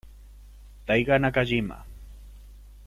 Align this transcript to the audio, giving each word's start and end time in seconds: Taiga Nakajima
Taiga 0.87 1.19
Nakajima 1.21 1.85